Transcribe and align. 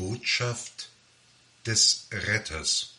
Botschaft 0.00 0.88
des 1.66 2.06
Retters 2.10 2.94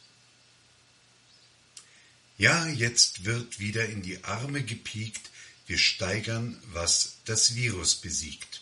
Ja, 2.37 2.67
jetzt 2.67 3.25
wird 3.25 3.59
wieder 3.59 3.89
in 3.89 4.03
die 4.03 4.23
Arme 4.23 4.61
gepiekt, 4.61 5.31
wir 5.65 5.79
steigern, 5.79 6.61
was 6.73 7.15
das 7.25 7.55
Virus 7.55 7.95
besiegt. 7.95 8.61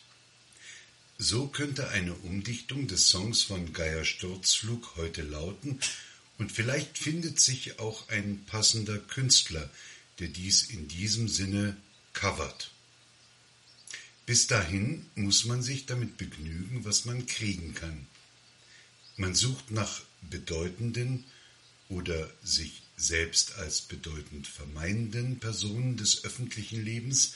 So 1.17 1.47
könnte 1.47 1.89
eine 1.89 2.13
Umdichtung 2.13 2.87
des 2.87 3.09
Songs 3.09 3.43
von 3.43 3.73
Geier 3.73 4.05
Sturzflug 4.05 4.95
heute 4.95 5.21
lauten, 5.21 5.77
und 6.37 6.49
vielleicht 6.53 6.97
findet 6.97 7.41
sich 7.41 7.77
auch 7.79 8.07
ein 8.07 8.45
passender 8.45 8.99
Künstler, 8.99 9.69
der 10.19 10.29
dies 10.29 10.63
in 10.63 10.87
diesem 10.87 11.27
Sinne 11.27 11.75
covert. 12.13 12.71
Bis 14.25 14.47
dahin 14.47 15.05
muss 15.15 15.43
man 15.43 15.61
sich 15.61 15.87
damit 15.87 16.15
begnügen, 16.15 16.85
was 16.85 17.03
man 17.03 17.25
kriegen 17.25 17.73
kann. 17.73 18.07
Man 19.19 19.35
sucht 19.35 19.71
nach 19.71 20.01
bedeutenden 20.21 21.25
oder 21.89 22.31
sich 22.41 22.83
selbst 22.95 23.57
als 23.57 23.81
bedeutend 23.81 24.47
vermeinenden 24.47 25.41
Personen 25.41 25.97
des 25.97 26.23
öffentlichen 26.23 26.85
Lebens 26.85 27.33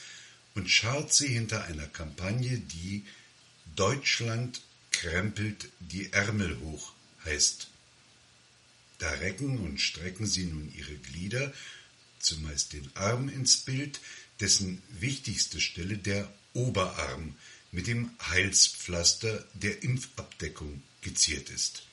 und 0.56 0.70
scharrt 0.70 1.14
sie 1.14 1.28
hinter 1.28 1.66
einer 1.66 1.88
Kampagne, 1.88 2.58
die 2.58 3.04
Deutschland 3.76 4.62
krempelt 4.92 5.68
die 5.82 6.14
Ärmel 6.14 6.58
hoch 6.62 6.94
heißt. 7.26 7.68
Da 9.00 9.10
recken 9.10 9.58
und 9.58 9.82
strecken 9.82 10.26
sie 10.26 10.46
nun 10.46 10.74
ihre 10.74 10.96
Glieder, 10.96 11.54
zumeist 12.20 12.72
den 12.72 12.90
Arm 12.96 13.28
ins 13.28 13.58
Bild, 13.58 14.00
dessen 14.40 14.82
wichtigste 15.02 15.60
Stelle 15.60 15.98
der 15.98 16.34
Oberarm 16.54 17.36
mit 17.74 17.88
dem 17.88 18.10
Heilspflaster 18.30 19.46
der 19.54 19.84
Impfabdeckung 19.84 20.82
geziert 21.04 21.50
ist. 21.50 21.84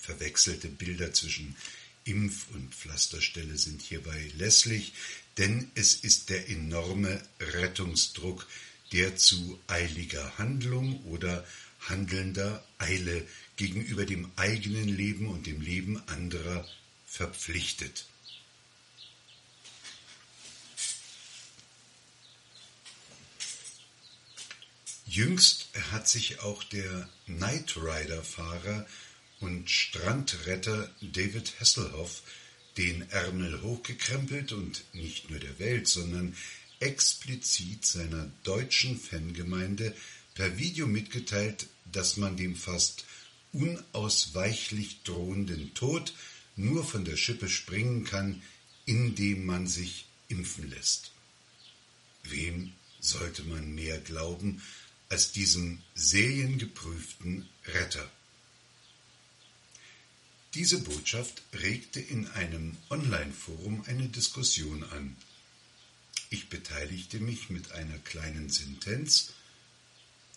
Verwechselte 0.00 0.68
Bilder 0.68 1.12
zwischen 1.12 1.56
Impf- 2.04 2.48
und 2.52 2.74
Pflasterstelle 2.74 3.56
sind 3.56 3.82
hierbei 3.82 4.30
lässlich, 4.36 4.92
denn 5.38 5.70
es 5.74 5.94
ist 5.94 6.30
der 6.30 6.48
enorme 6.48 7.22
Rettungsdruck, 7.40 8.46
der 8.92 9.16
zu 9.16 9.60
eiliger 9.68 10.36
Handlung 10.38 11.02
oder 11.04 11.46
handelnder 11.80 12.64
Eile 12.78 13.26
gegenüber 13.56 14.04
dem 14.04 14.30
eigenen 14.36 14.88
Leben 14.88 15.28
und 15.28 15.46
dem 15.46 15.60
Leben 15.60 15.96
anderer 16.08 16.68
verpflichtet. 17.06 18.06
Jüngst 25.14 25.66
hat 25.90 26.08
sich 26.08 26.40
auch 26.40 26.64
der 26.64 27.06
Knight 27.26 27.76
Rider-Fahrer 27.76 28.86
und 29.40 29.68
Strandretter 29.68 30.90
David 31.02 31.60
Hasselhoff 31.60 32.22
den 32.78 33.02
Ärmel 33.10 33.60
hochgekrempelt 33.60 34.52
und 34.52 34.82
nicht 34.94 35.28
nur 35.28 35.38
der 35.38 35.58
Welt, 35.58 35.86
sondern 35.86 36.34
explizit 36.80 37.84
seiner 37.84 38.32
deutschen 38.42 38.98
Fangemeinde 38.98 39.94
per 40.34 40.56
Video 40.56 40.86
mitgeteilt, 40.86 41.66
dass 41.84 42.16
man 42.16 42.38
dem 42.38 42.56
fast 42.56 43.04
unausweichlich 43.52 45.02
drohenden 45.02 45.74
Tod 45.74 46.14
nur 46.56 46.84
von 46.84 47.04
der 47.04 47.18
Schippe 47.18 47.50
springen 47.50 48.04
kann, 48.04 48.40
indem 48.86 49.44
man 49.44 49.66
sich 49.66 50.06
impfen 50.28 50.70
lässt. 50.70 51.12
Wem 52.24 52.72
sollte 52.98 53.42
man 53.42 53.74
mehr 53.74 53.98
glauben 53.98 54.62
als 55.12 55.30
diesem 55.30 55.82
seriengeprüften 55.94 57.46
Retter? 57.66 58.10
Diese 60.54 60.78
Botschaft 60.78 61.42
regte 61.52 62.00
in 62.00 62.28
einem 62.28 62.78
Online-Forum 62.88 63.84
eine 63.88 64.08
Diskussion 64.08 64.82
an. 64.84 65.14
Ich 66.30 66.48
beteiligte 66.48 67.20
mich 67.20 67.50
mit 67.50 67.72
einer 67.72 67.98
kleinen 67.98 68.48
Sentenz. 68.48 69.34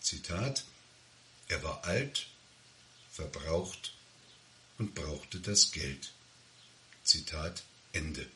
Zitat: 0.01 0.65
Er 1.47 1.63
war 1.63 1.85
alt, 1.85 2.27
verbraucht 3.13 3.93
und 4.77 4.93
brauchte 4.93 5.39
das 5.39 5.71
Geld. 5.71 6.11
Zitat 7.05 7.63
Ende. 7.93 8.27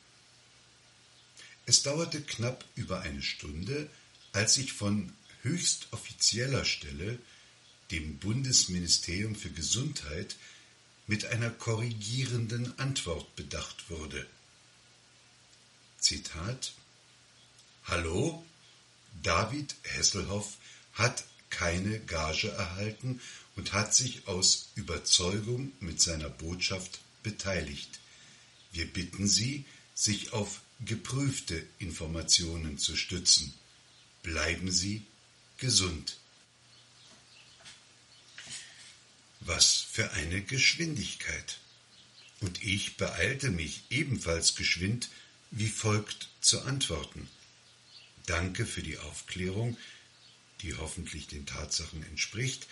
Es 1.65 1.83
dauerte 1.83 2.21
knapp 2.21 2.63
über 2.75 3.01
eine 3.01 3.23
Stunde, 3.23 3.89
als 4.31 4.57
ich 4.57 4.71
von 4.71 5.11
höchst 5.41 5.87
offizieller 5.91 6.65
Stelle, 6.65 7.19
dem 7.91 8.17
Bundesministerium 8.17 9.35
für 9.35 9.49
Gesundheit, 9.49 10.35
mit 11.07 11.25
einer 11.25 11.49
korrigierenden 11.49 12.77
Antwort 12.77 13.35
bedacht 13.35 13.89
wurde. 13.89 14.27
Zitat 15.97 16.73
Hallo, 17.85 18.45
David 19.23 19.75
Hesselhoff 19.83 20.57
hat 20.93 21.23
keine 21.49 21.99
Gage 21.99 22.49
erhalten 22.49 23.19
und 23.55 23.73
hat 23.73 23.95
sich 23.95 24.27
aus 24.27 24.69
Überzeugung 24.75 25.71
mit 25.79 25.99
seiner 25.99 26.29
Botschaft 26.29 26.99
beteiligt. 27.23 27.99
Wir 28.71 28.85
bitten 28.85 29.27
Sie, 29.27 29.65
sich 29.95 30.31
auf 30.31 30.61
geprüfte 30.85 31.65
Informationen 31.79 32.77
zu 32.77 32.95
stützen. 32.95 33.53
Bleiben 34.21 34.71
Sie 34.71 35.05
gesund. 35.59 36.17
Was 39.41 39.75
für 39.75 40.11
eine 40.11 40.41
Geschwindigkeit. 40.41 41.59
Und 42.41 42.63
ich 42.63 42.97
beeilte 42.97 43.49
mich 43.49 43.83
ebenfalls 43.89 44.55
geschwind, 44.55 45.09
wie 45.51 45.67
folgt 45.67 46.29
zu 46.41 46.61
antworten. 46.61 47.29
Danke 48.25 48.65
für 48.65 48.81
die 48.81 48.97
Aufklärung, 48.97 49.77
die 50.61 50.75
hoffentlich 50.75 51.27
den 51.27 51.45
Tatsachen 51.45 52.03
entspricht. 52.03 52.67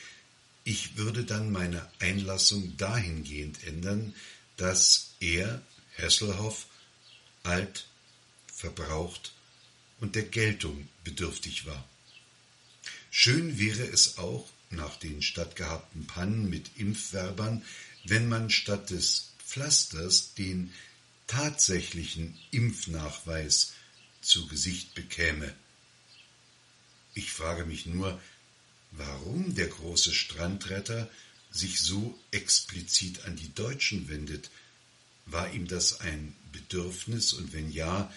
Ich 0.64 0.98
würde 0.98 1.24
dann 1.24 1.52
meine 1.52 1.90
Einlassung 2.00 2.78
dahingehend 2.78 3.64
ändern, 3.64 4.14
dass 4.58 5.16
er, 5.20 5.62
Hesselhoff, 5.94 6.68
alt, 7.44 7.88
verbraucht 8.54 9.34
und 10.00 10.16
der 10.16 10.24
Geltung 10.24 10.88
bedürftig 11.04 11.66
war. 11.66 11.88
Schön 13.10 13.58
wäre 13.60 13.84
es 13.84 14.18
auch, 14.18 14.50
nach 14.70 14.98
den 14.98 15.22
stattgehabten 15.22 16.08
Pannen 16.08 16.50
mit 16.50 16.72
Impfwerbern, 16.78 17.64
wenn 18.04 18.28
man 18.28 18.50
statt 18.50 18.90
des 18.90 19.32
Pflasters 19.46 20.34
den 20.34 20.74
tatsächlichen 21.26 22.38
Impfnachweis 22.52 23.74
zu 24.22 24.48
Gesicht 24.48 24.94
bekäme. 24.94 25.54
Ich 27.14 27.32
frage 27.32 27.66
mich 27.66 27.86
nur, 27.86 28.20
warum 28.92 29.56
der 29.56 29.68
große 29.68 30.14
Strandretter 30.14 31.10
sich 31.50 31.80
so 31.80 32.18
explizit 32.32 33.26
an 33.26 33.36
die 33.36 33.54
Deutschen 33.54 34.10
wendet. 34.10 34.50
War 35.26 35.52
ihm 35.54 35.68
das 35.68 36.02
ein 36.02 36.36
Bedürfnis 36.52 37.34
und 37.34 37.54
wenn 37.54 37.72
ja, 37.72 38.12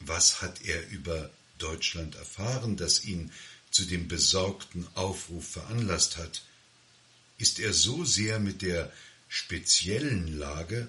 was 0.00 0.40
hat 0.40 0.62
er 0.62 0.88
über 0.90 1.30
Deutschland 1.58 2.14
erfahren, 2.14 2.76
das 2.76 3.04
ihn 3.04 3.32
zu 3.70 3.84
dem 3.84 4.08
besorgten 4.08 4.86
Aufruf 4.94 5.46
veranlasst 5.48 6.16
hat? 6.16 6.42
Ist 7.38 7.60
er 7.60 7.72
so 7.72 8.04
sehr 8.04 8.40
mit 8.40 8.62
der 8.62 8.92
speziellen 9.28 10.38
Lage, 10.38 10.88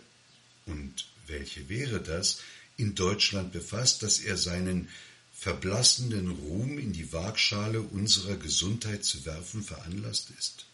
und 0.65 1.07
welche 1.27 1.69
wäre 1.69 2.01
das, 2.01 2.41
in 2.77 2.95
Deutschland 2.95 3.51
befasst, 3.51 4.03
dass 4.03 4.19
er 4.19 4.37
seinen 4.37 4.89
verblassenden 5.33 6.29
Ruhm 6.29 6.79
in 6.79 6.93
die 6.93 7.11
Waagschale 7.13 7.81
unserer 7.81 8.35
Gesundheit 8.37 9.05
zu 9.05 9.25
werfen 9.25 9.63
veranlasst 9.63 10.31
ist? 10.37 10.65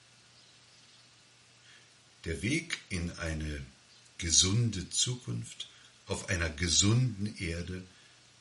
Der 2.26 2.42
Weg 2.42 2.80
in 2.90 3.12
eine 3.12 3.66
gesunde 4.18 4.90
Zukunft 4.90 5.68
auf 6.08 6.30
einer 6.30 6.50
gesunden 6.50 7.36
Erde 7.38 7.84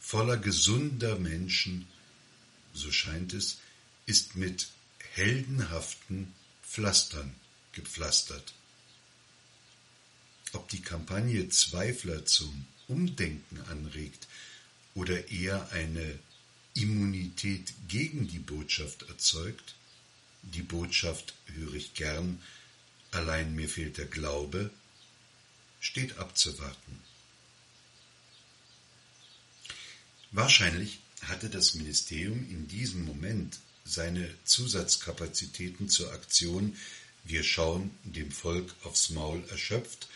voller 0.01 0.37
gesunder 0.37 1.19
Menschen, 1.19 1.87
so 2.75 2.93
scheint 2.93 3.33
es, 3.33 3.59
ist 4.07 4.37
mit 4.37 4.69
heldenhaften 5.15 6.35
Pflastern 6.63 7.35
gepflastert. 7.73 8.53
Ob 10.53 10.69
die 10.69 10.83
Kampagne 10.83 11.49
Zweifler 11.49 12.27
zum 12.27 12.67
Umdenken 12.89 13.61
anregt 13.63 14.29
oder 14.95 15.29
eher 15.31 15.71
eine 15.73 16.19
Immunität 16.75 17.73
gegen 17.89 18.29
die 18.29 18.39
Botschaft 18.39 19.05
erzeugt, 19.09 19.75
die 20.43 20.63
Botschaft 20.63 21.35
höre 21.55 21.75
ich 21.75 21.95
gern, 21.95 22.43
allein 23.13 23.55
mir 23.55 23.69
fehlt 23.69 23.99
der 23.99 24.07
Glaube, 24.07 24.71
steht 25.81 26.19
abzuwarten. 26.19 27.01
Wahrscheinlich 30.33 30.99
hatte 31.29 31.49
das 31.51 31.75
Ministerium 31.75 32.49
in 32.51 32.69
diesem 32.69 33.05
Moment 33.05 33.59
seine 33.85 34.29
Zusatzkapazitäten 34.45 35.89
zur 35.89 36.13
Aktion 36.13 36.77
Wir 37.25 37.43
schauen 37.43 37.91
dem 38.05 38.31
Volk 38.31 38.75
aufs 38.85 39.11
Maul 39.11 39.43
erschöpft 39.51 40.09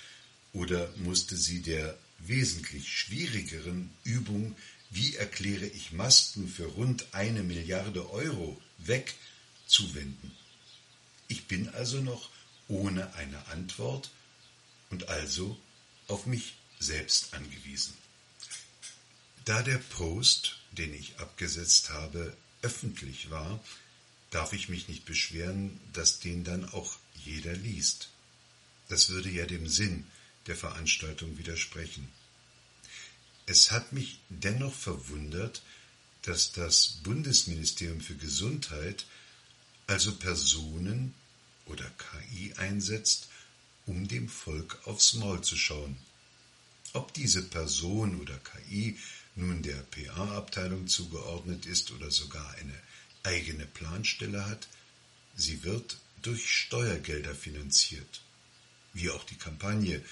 oder 0.52 0.92
musste 0.96 1.36
sie 1.36 1.60
der 1.60 1.98
wesentlich 2.18 2.88
schwierigeren 2.88 3.90
Übung 4.04 4.56
Wie 4.90 5.16
erkläre 5.16 5.66
ich 5.66 5.92
Masken 5.92 6.48
für 6.48 6.66
rund 6.66 7.06
eine 7.12 7.42
Milliarde 7.42 8.10
Euro 8.10 8.60
weg 8.78 9.14
zuwenden? 9.66 10.32
Ich 11.28 11.46
bin 11.46 11.68
also 11.68 12.00
noch 12.00 12.30
ohne 12.68 13.14
eine 13.14 13.46
Antwort 13.48 14.10
und 14.90 15.08
also 15.08 15.58
auf 16.06 16.26
mich 16.26 16.54
selbst 16.78 17.34
angewiesen. 17.34 17.94
Da 19.48 19.62
der 19.62 19.78
Post, 19.78 20.58
den 20.72 20.92
ich 20.92 21.18
abgesetzt 21.20 21.88
habe, 21.88 22.36
öffentlich 22.60 23.30
war, 23.30 23.64
darf 24.28 24.52
ich 24.52 24.68
mich 24.68 24.88
nicht 24.88 25.06
beschweren, 25.06 25.80
dass 25.94 26.20
den 26.20 26.44
dann 26.44 26.68
auch 26.68 26.98
jeder 27.24 27.54
liest. 27.54 28.10
Das 28.90 29.08
würde 29.08 29.30
ja 29.30 29.46
dem 29.46 29.66
Sinn 29.66 30.04
der 30.48 30.54
Veranstaltung 30.54 31.38
widersprechen. 31.38 32.06
Es 33.46 33.70
hat 33.70 33.94
mich 33.94 34.20
dennoch 34.28 34.74
verwundert, 34.74 35.62
dass 36.20 36.52
das 36.52 36.98
Bundesministerium 37.02 38.02
für 38.02 38.16
Gesundheit 38.16 39.06
also 39.86 40.14
Personen 40.14 41.14
oder 41.64 41.90
KI 41.96 42.52
einsetzt, 42.58 43.28
um 43.86 44.08
dem 44.08 44.28
Volk 44.28 44.78
aufs 44.84 45.14
Maul 45.14 45.40
zu 45.40 45.56
schauen. 45.56 45.96
Ob 46.92 47.14
diese 47.14 47.42
Person 47.42 48.20
oder 48.20 48.38
KI 48.38 48.98
nun 49.38 49.62
der 49.62 49.82
PA-Abteilung 49.82 50.88
zugeordnet 50.88 51.64
ist 51.66 51.92
oder 51.92 52.10
sogar 52.10 52.48
eine 52.60 52.74
eigene 53.22 53.66
Planstelle 53.66 54.46
hat, 54.46 54.68
sie 55.36 55.62
wird 55.62 55.98
durch 56.22 56.50
Steuergelder 56.52 57.34
finanziert, 57.34 58.22
wie 58.92 59.10
auch 59.10 59.24
die 59.24 59.36
Kampagne, 59.36 60.02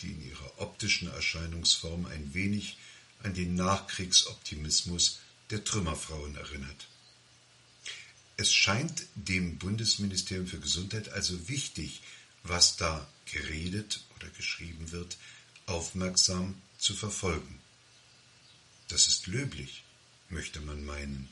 die 0.00 0.12
in 0.12 0.28
ihrer 0.28 0.60
optischen 0.60 1.10
Erscheinungsform 1.10 2.06
ein 2.06 2.32
wenig 2.34 2.76
an 3.22 3.34
den 3.34 3.54
Nachkriegsoptimismus 3.54 5.18
der 5.50 5.64
Trümmerfrauen 5.64 6.36
erinnert. 6.36 6.86
Es 8.36 8.52
scheint 8.52 9.06
dem 9.14 9.58
Bundesministerium 9.58 10.46
für 10.46 10.60
Gesundheit 10.60 11.08
also 11.08 11.48
wichtig, 11.48 12.02
was 12.42 12.76
da 12.76 13.08
geredet 13.24 14.04
oder 14.16 14.28
geschrieben 14.28 14.92
wird, 14.92 15.16
aufmerksam 15.64 16.60
zu 16.78 16.94
verfolgen. 16.94 17.60
Das 18.88 19.08
ist 19.08 19.26
löblich, 19.26 19.84
möchte 20.28 20.60
man 20.60 20.84
meinen, 20.84 21.28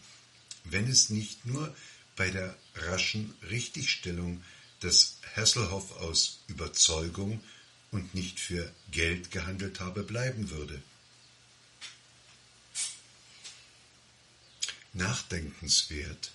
wenn 0.65 0.89
es 0.89 1.11
nicht 1.11 1.47
nur 1.47 1.75
bei 2.17 2.31
der 2.31 2.56
raschen 2.75 3.35
Richtigstellung 3.51 4.43
des 4.83 5.19
Hasselhoff 5.37 5.97
aus 5.99 6.41
Überzeugung 6.49 7.43
und 7.91 8.15
nicht 8.15 8.41
für 8.41 8.73
Geld 8.91 9.31
gehandelt 9.31 9.81
habe 9.81 10.03
bleiben 10.03 10.51
würde. 10.51 10.83
Nachdenkenswert, 14.93 16.33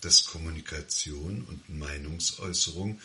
dass 0.00 0.24
Kommunikation 0.24 1.42
und 1.42 1.68
Meinungsäußerung 1.68 3.00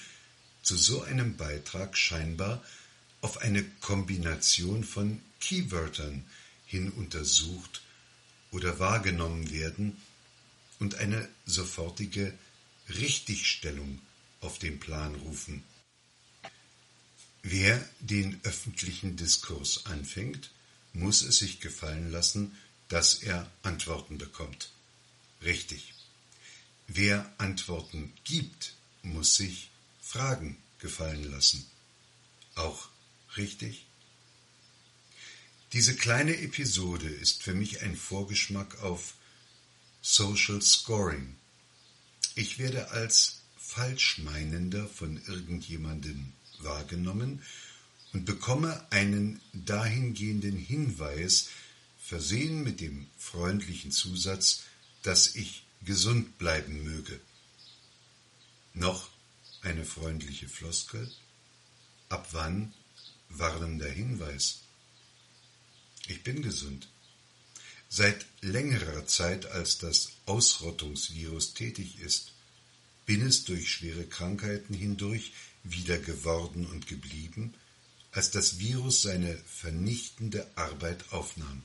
zu 0.63 0.75
so 0.75 1.03
einem 1.03 1.37
Beitrag 1.37 1.95
scheinbar 1.95 2.63
auf 3.21 3.37
eine 3.37 3.63
Kombination 3.81 4.83
von 4.83 5.21
Keywörtern 5.39 6.25
hin 6.67 6.91
untersucht 6.91 7.81
oder 8.51 8.77
wahrgenommen 8.77 9.51
werden 9.51 9.97
und 10.79 10.95
eine 10.95 11.27
sofortige 11.45 12.33
Richtigstellung 12.89 13.99
auf 14.41 14.59
den 14.59 14.79
Plan 14.79 15.15
rufen. 15.15 15.63
Wer 17.41 17.83
den 17.99 18.39
öffentlichen 18.43 19.15
Diskurs 19.15 19.85
anfängt, 19.85 20.51
muss 20.93 21.21
es 21.21 21.39
sich 21.39 21.59
gefallen 21.59 22.11
lassen, 22.11 22.57
dass 22.89 23.15
er 23.15 23.49
Antworten 23.63 24.17
bekommt. 24.17 24.69
Richtig. 25.41 25.93
Wer 26.87 27.31
Antworten 27.37 28.13
gibt, 28.23 28.73
muss 29.01 29.35
sich 29.35 29.69
Fragen 30.01 30.57
gefallen 30.79 31.29
lassen. 31.31 31.65
Auch 32.55 32.89
richtig? 33.35 33.85
Diese 35.73 35.95
kleine 35.95 36.37
Episode 36.37 37.09
ist 37.09 37.43
für 37.43 37.53
mich 37.53 37.81
ein 37.81 37.97
Vorgeschmack 37.97 38.81
auf 38.83 39.15
Social 40.01 40.61
Scoring. 40.61 41.35
Ich 42.35 42.57
werde 42.57 42.91
als 42.91 43.41
Falschmeinender 43.57 44.87
von 44.87 45.21
irgendjemandem 45.27 46.31
wahrgenommen 46.59 47.41
und 48.13 48.23
bekomme 48.23 48.89
einen 48.91 49.41
dahingehenden 49.51 50.55
Hinweis, 50.55 51.49
versehen 52.01 52.63
mit 52.63 52.79
dem 52.79 53.07
freundlichen 53.17 53.91
Zusatz, 53.91 54.63
dass 55.01 55.35
ich 55.35 55.65
gesund 55.81 56.37
bleiben 56.37 56.81
möge. 56.83 57.19
Noch 58.73 59.09
eine 59.63 59.83
freundliche 59.83 60.47
Floskel? 60.47 61.11
Ab 62.07 62.29
wann 62.31 62.73
warnender 63.27 63.89
Hinweis? 63.89 64.61
Ich 66.07 66.23
bin 66.23 66.41
gesund. 66.41 66.87
Seit 67.89 68.25
längerer 68.41 69.05
Zeit, 69.05 69.45
als 69.45 69.77
das 69.77 70.13
Ausrottungsvirus 70.25 71.53
tätig 71.53 71.99
ist, 71.99 72.31
bin 73.05 73.25
es 73.25 73.45
durch 73.45 73.71
schwere 73.71 74.05
Krankheiten 74.05 74.73
hindurch 74.73 75.33
wieder 75.63 75.97
geworden 75.97 76.65
und 76.65 76.87
geblieben, 76.87 77.53
als 78.11 78.31
das 78.31 78.59
Virus 78.59 79.01
seine 79.01 79.37
vernichtende 79.37 80.49
Arbeit 80.55 81.11
aufnahm. 81.11 81.63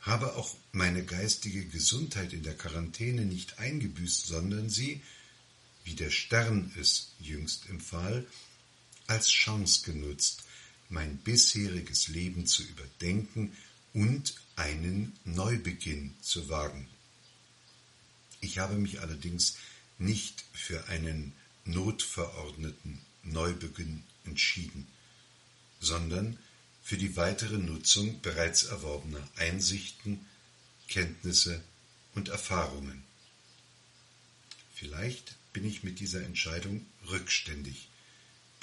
Habe 0.00 0.36
auch 0.36 0.54
meine 0.72 1.04
geistige 1.04 1.64
Gesundheit 1.64 2.32
in 2.32 2.42
der 2.42 2.56
Quarantäne 2.56 3.24
nicht 3.24 3.58
eingebüßt, 3.58 4.26
sondern 4.26 4.68
sie, 4.68 5.00
wie 5.84 5.94
der 5.94 6.10
Stern 6.10 6.72
es 6.78 7.12
jüngst 7.20 7.68
empfahl, 7.68 8.26
als 9.06 9.28
Chance 9.28 9.82
genutzt, 9.84 10.42
mein 10.88 11.16
bisheriges 11.18 12.08
Leben 12.08 12.46
zu 12.46 12.62
überdenken 12.62 13.56
und 13.92 14.34
einen 14.56 15.16
Neubeginn 15.24 16.14
zu 16.20 16.48
wagen. 16.48 16.88
Ich 18.40 18.58
habe 18.58 18.74
mich 18.74 19.00
allerdings 19.00 19.56
nicht 19.98 20.44
für 20.52 20.88
einen 20.88 21.32
notverordneten 21.64 23.00
Neubeginn 23.22 24.02
entschieden, 24.24 24.86
sondern 25.80 26.38
für 26.82 26.98
die 26.98 27.16
weitere 27.16 27.56
Nutzung 27.56 28.20
bereits 28.20 28.64
erworbener 28.64 29.26
Einsichten, 29.36 30.26
Kenntnisse 30.88 31.62
und 32.14 32.28
Erfahrungen. 32.28 33.02
Vielleicht 34.74 35.36
bin 35.52 35.64
ich 35.64 35.82
mit 35.82 36.00
dieser 36.00 36.22
Entscheidung 36.22 36.84
rückständig, 37.08 37.88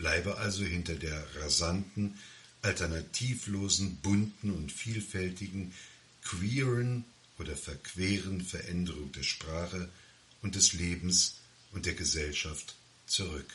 bleibe 0.02 0.40
also 0.40 0.64
hinter 0.64 0.96
der 0.96 1.24
rasanten, 1.36 2.18
alternativlosen, 2.64 3.98
bunten 3.98 4.50
und 4.50 4.72
vielfältigen, 4.72 5.74
queeren 6.24 7.06
oder 7.38 7.56
verqueren 7.56 8.42
Veränderung 8.42 9.12
der 9.12 9.22
Sprache 9.22 9.90
und 10.42 10.56
des 10.56 10.74
Lebens 10.74 11.36
und 11.72 11.86
der 11.86 11.94
Gesellschaft 11.94 12.76
zurück. 13.06 13.46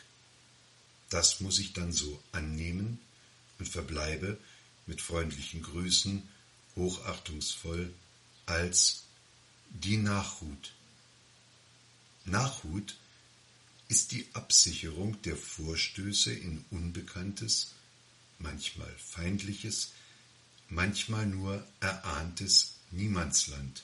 Das 1.09 1.41
muss 1.41 1.59
ich 1.59 1.73
dann 1.73 1.91
so 1.91 2.23
annehmen 2.31 2.97
und 3.59 3.67
verbleibe 3.67 4.37
mit 4.85 5.01
freundlichen 5.01 5.61
Grüßen, 5.61 6.23
hochachtungsvoll, 6.77 7.93
als 8.45 9.03
die 9.69 9.97
Nachhut. 9.97 10.71
Nachhut 12.23 12.95
ist 13.87 14.11
die 14.11 14.27
Absicherung 14.33 15.21
der 15.21 15.37
Vorstöße 15.37 16.33
in 16.33 16.65
Unbekanntes, 16.71 17.73
manchmal 18.39 18.93
Feindliches, 18.97 19.91
manchmal 20.69 21.25
nur 21.25 21.65
erahntes 21.79 22.75
Niemandsland. 22.91 23.83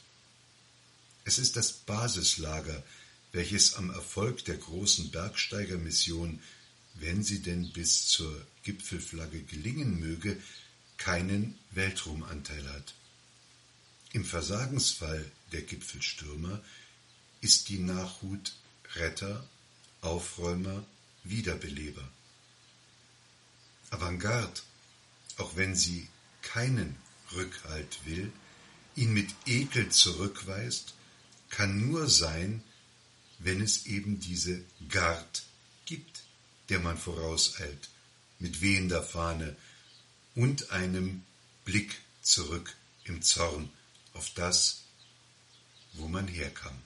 Es 1.25 1.39
ist 1.39 1.55
das 1.55 1.71
Basislager, 1.71 2.83
welches 3.31 3.75
am 3.75 3.89
Erfolg 3.89 4.43
der 4.45 4.57
großen 4.57 5.09
Bergsteigermission, 5.11 6.39
wenn 6.95 7.23
sie 7.23 7.41
denn 7.41 7.71
bis 7.71 8.05
zur 8.07 8.45
Gipfelflagge 8.63 9.41
gelingen 9.41 9.99
möge, 9.99 10.37
keinen 10.97 11.57
Weltruhmanteil 11.71 12.67
hat. 12.73 12.93
Im 14.11 14.25
Versagensfall 14.25 15.31
der 15.53 15.63
Gipfelstürmer 15.63 16.61
ist 17.41 17.69
die 17.69 17.79
Nachhut 17.79 18.53
Retter 18.95 19.47
Aufräumer, 20.03 20.85
Wiederbeleber. 21.23 22.07
Avantgarde, 23.89 24.61
auch 25.37 25.55
wenn 25.55 25.75
sie 25.75 26.07
keinen 26.41 26.95
Rückhalt 27.33 28.05
will, 28.05 28.31
ihn 28.95 29.13
mit 29.13 29.33
Ekel 29.45 29.89
zurückweist, 29.89 30.93
kann 31.49 31.89
nur 31.89 32.09
sein, 32.09 32.63
wenn 33.39 33.61
es 33.61 33.85
eben 33.85 34.19
diese 34.19 34.63
Gard 34.89 35.43
gibt. 35.85 36.23
der 36.69 36.79
man 36.79 36.97
vorauseilt, 36.97 37.89
mit 38.39 38.61
wehender 38.61 39.03
Fahne 39.03 39.55
und 40.33 40.71
einem 40.71 41.23
Blick 41.65 42.01
zurück 42.21 42.75
im 43.03 43.21
Zorn 43.21 43.69
auf 44.13 44.29
das, 44.33 44.83
wo 45.93 46.07
man 46.07 46.27
herkam. 46.27 46.81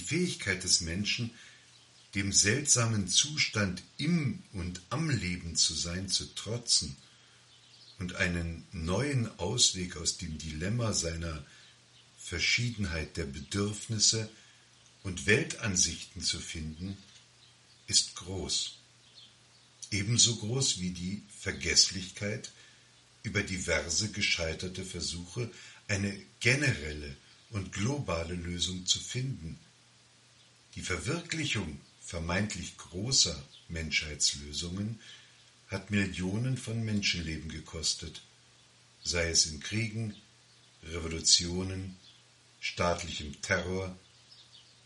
Die 0.00 0.06
Fähigkeit 0.06 0.64
des 0.64 0.80
Menschen, 0.80 1.30
dem 2.14 2.32
seltsamen 2.32 3.06
Zustand 3.06 3.82
im 3.98 4.42
und 4.54 4.80
am 4.88 5.10
Leben 5.10 5.56
zu 5.56 5.74
sein, 5.74 6.08
zu 6.08 6.34
trotzen 6.34 6.96
und 7.98 8.14
einen 8.14 8.66
neuen 8.72 9.28
Ausweg 9.38 9.98
aus 9.98 10.16
dem 10.16 10.38
Dilemma 10.38 10.94
seiner 10.94 11.44
Verschiedenheit 12.18 13.18
der 13.18 13.26
Bedürfnisse 13.26 14.30
und 15.02 15.26
Weltansichten 15.26 16.22
zu 16.22 16.40
finden, 16.40 16.96
ist 17.86 18.14
groß. 18.16 18.78
Ebenso 19.90 20.36
groß 20.36 20.80
wie 20.80 20.92
die 20.92 21.22
Vergesslichkeit 21.40 22.50
über 23.22 23.42
diverse 23.42 24.10
gescheiterte 24.10 24.82
Versuche, 24.82 25.50
eine 25.88 26.18
generelle 26.40 27.16
und 27.50 27.72
globale 27.72 28.34
Lösung 28.34 28.86
zu 28.86 28.98
finden. 28.98 29.58
Die 30.74 30.82
Verwirklichung 30.82 31.80
vermeintlich 32.00 32.76
großer 32.76 33.40
Menschheitslösungen 33.68 35.00
hat 35.68 35.90
Millionen 35.90 36.56
von 36.56 36.84
Menschenleben 36.84 37.48
gekostet, 37.48 38.22
sei 39.04 39.30
es 39.30 39.46
in 39.46 39.60
Kriegen, 39.60 40.14
Revolutionen, 40.82 41.96
staatlichem 42.60 43.40
Terror, 43.42 43.96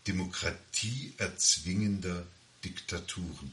Demokratie 0.07 1.13
erzwingender 1.17 2.25
Diktaturen. 2.63 3.51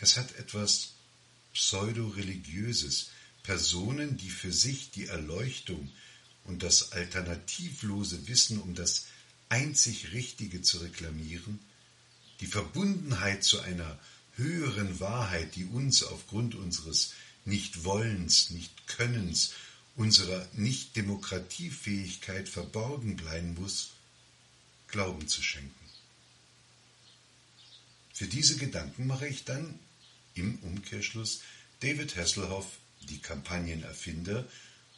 Es 0.00 0.16
hat 0.16 0.34
etwas 0.36 0.92
pseudoreligiöses, 1.54 3.10
Personen, 3.42 4.18
die 4.18 4.28
für 4.28 4.52
sich 4.52 4.90
die 4.90 5.06
Erleuchtung 5.06 5.90
und 6.44 6.62
das 6.62 6.92
alternativlose 6.92 8.28
Wissen 8.28 8.60
um 8.60 8.74
das 8.74 9.06
einzig 9.48 10.12
Richtige 10.12 10.62
zu 10.62 10.78
reklamieren, 10.78 11.58
die 12.40 12.46
Verbundenheit 12.46 13.44
zu 13.44 13.60
einer 13.60 13.98
höheren 14.36 15.00
Wahrheit, 15.00 15.56
die 15.56 15.64
uns 15.64 16.02
aufgrund 16.02 16.54
unseres 16.54 17.14
Nichtwollens, 17.44 18.50
Nichtkönnens 18.50 19.54
unserer 19.96 20.46
Nicht-Demokratiefähigkeit 20.52 22.48
verborgen 22.48 23.16
bleiben 23.16 23.54
muss, 23.54 23.90
Glauben 24.86 25.26
zu 25.28 25.42
schenken. 25.42 25.74
Für 28.14 28.26
diese 28.26 28.56
Gedanken 28.56 29.06
mache 29.06 29.28
ich 29.28 29.44
dann 29.44 29.78
im 30.34 30.56
Umkehrschluss 30.60 31.42
David 31.80 32.16
Hasselhoff, 32.16 32.78
die 33.08 33.18
Kampagnenerfinder 33.18 34.48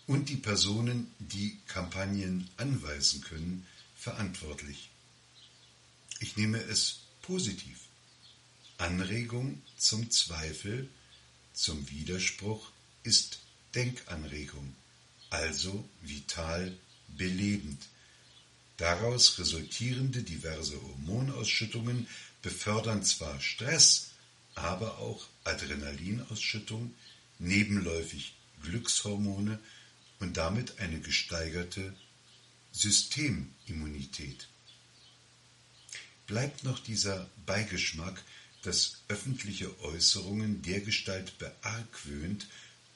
und 0.06 0.28
die 0.28 0.36
Personen, 0.36 1.12
die 1.18 1.58
Kampagnen 1.66 2.48
anweisen 2.56 3.20
können, 3.22 3.66
verantwortlich. 4.00 4.90
Ich 6.20 6.36
nehme 6.36 6.58
es 6.58 7.02
positiv. 7.22 7.78
Anregung 8.78 9.62
zum 9.76 10.10
Zweifel, 10.10 10.88
zum 11.52 11.88
Widerspruch 11.90 12.70
ist 13.02 13.40
Denkanregung 13.74 14.74
also 15.30 15.88
vital 16.02 16.76
belebend. 17.08 17.86
Daraus 18.76 19.38
resultierende 19.38 20.22
diverse 20.22 20.80
Hormonausschüttungen 20.82 22.08
befördern 22.42 23.04
zwar 23.04 23.40
Stress, 23.40 24.10
aber 24.54 24.98
auch 24.98 25.26
Adrenalinausschüttung, 25.44 26.94
nebenläufig 27.38 28.34
Glückshormone 28.62 29.58
und 30.18 30.36
damit 30.36 30.78
eine 30.78 31.00
gesteigerte 31.00 31.94
Systemimmunität. 32.72 34.48
Bleibt 36.26 36.64
noch 36.64 36.78
dieser 36.78 37.28
Beigeschmack, 37.46 38.22
dass 38.62 38.98
öffentliche 39.08 39.78
Äußerungen 39.80 40.62
dergestalt 40.62 41.38
beargwöhnt 41.38 42.46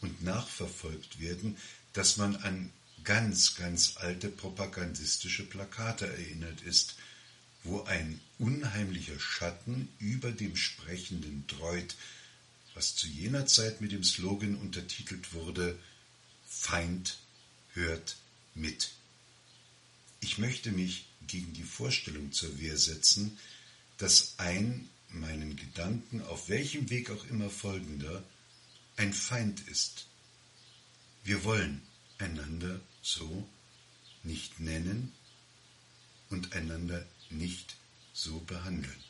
und 0.00 0.22
nachverfolgt 0.22 1.20
werden, 1.20 1.56
dass 1.92 2.16
man 2.16 2.36
an 2.36 2.70
ganz, 3.02 3.56
ganz 3.56 3.96
alte 3.96 4.28
propagandistische 4.28 5.44
Plakate 5.44 6.06
erinnert 6.06 6.60
ist, 6.62 6.96
wo 7.62 7.82
ein 7.82 8.20
unheimlicher 8.38 9.18
Schatten 9.18 9.88
über 9.98 10.32
dem 10.32 10.56
Sprechenden 10.56 11.46
dreut, 11.46 11.96
was 12.74 12.94
zu 12.94 13.06
jener 13.06 13.46
Zeit 13.46 13.80
mit 13.80 13.92
dem 13.92 14.04
Slogan 14.04 14.56
untertitelt 14.56 15.32
wurde 15.32 15.78
Feind 16.46 17.18
hört 17.72 18.16
mit. 18.54 18.92
Ich 20.34 20.38
möchte 20.38 20.72
mich 20.72 21.06
gegen 21.28 21.52
die 21.52 21.62
Vorstellung 21.62 22.32
zur 22.32 22.58
Wehr 22.58 22.76
setzen, 22.76 23.38
dass 23.98 24.34
ein 24.38 24.88
meinen 25.08 25.54
Gedanken 25.54 26.22
auf 26.22 26.48
welchem 26.48 26.90
Weg 26.90 27.08
auch 27.10 27.24
immer 27.26 27.48
folgender 27.50 28.20
ein 28.96 29.12
Feind 29.12 29.60
ist. 29.68 30.08
Wir 31.22 31.44
wollen 31.44 31.82
einander 32.18 32.80
so 33.00 33.48
nicht 34.24 34.58
nennen 34.58 35.12
und 36.30 36.52
einander 36.52 37.06
nicht 37.30 37.76
so 38.12 38.40
behandeln. 38.40 39.04